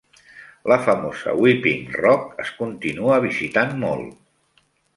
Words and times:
La 0.71 0.77
famosa 0.85 1.35
Weeping 1.41 1.85
Rock 1.99 2.41
es 2.45 2.55
continua 2.63 3.21
visitant 3.29 3.79
molt. 3.87 4.69